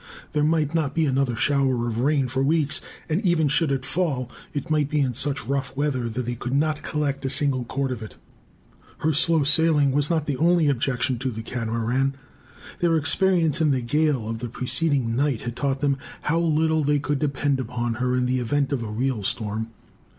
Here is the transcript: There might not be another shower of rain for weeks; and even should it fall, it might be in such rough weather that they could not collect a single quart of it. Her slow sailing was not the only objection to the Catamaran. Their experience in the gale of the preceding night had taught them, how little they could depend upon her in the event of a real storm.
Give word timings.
There 0.33 0.43
might 0.43 0.73
not 0.73 0.95
be 0.95 1.05
another 1.05 1.35
shower 1.35 1.87
of 1.87 1.99
rain 1.99 2.27
for 2.27 2.41
weeks; 2.41 2.81
and 3.07 3.23
even 3.23 3.47
should 3.47 3.71
it 3.71 3.85
fall, 3.85 4.31
it 4.51 4.71
might 4.71 4.89
be 4.89 4.99
in 4.99 5.13
such 5.13 5.45
rough 5.45 5.77
weather 5.77 6.09
that 6.09 6.25
they 6.25 6.33
could 6.33 6.55
not 6.55 6.81
collect 6.81 7.23
a 7.23 7.29
single 7.29 7.65
quart 7.65 7.91
of 7.91 8.01
it. 8.01 8.15
Her 9.01 9.13
slow 9.13 9.43
sailing 9.43 9.91
was 9.91 10.09
not 10.09 10.25
the 10.25 10.37
only 10.37 10.69
objection 10.69 11.19
to 11.19 11.29
the 11.29 11.43
Catamaran. 11.43 12.15
Their 12.79 12.97
experience 12.97 13.61
in 13.61 13.69
the 13.69 13.81
gale 13.83 14.27
of 14.27 14.39
the 14.39 14.49
preceding 14.49 15.15
night 15.15 15.41
had 15.41 15.55
taught 15.55 15.81
them, 15.81 15.99
how 16.21 16.39
little 16.39 16.83
they 16.83 16.97
could 16.97 17.19
depend 17.19 17.59
upon 17.59 17.93
her 18.01 18.15
in 18.15 18.25
the 18.25 18.39
event 18.39 18.71
of 18.73 18.81
a 18.81 18.87
real 18.87 19.21
storm. 19.21 19.67